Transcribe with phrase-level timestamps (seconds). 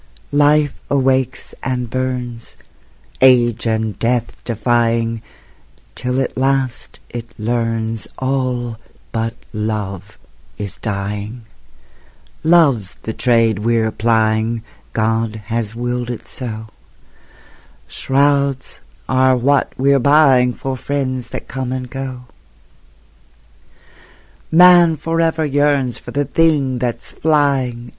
[0.33, 2.57] Life awakes and burns,
[3.21, 5.21] Age and death defying,
[5.93, 8.79] Till at last it learns All
[9.11, 10.17] but Love
[10.57, 11.43] is dying;
[12.43, 16.69] Love's the trade we're plying, God has willed it so;
[17.87, 22.21] Shrouds are what we're buying For friends that come and go.
[24.51, 27.89] Man forever yearns For the thing that's flying.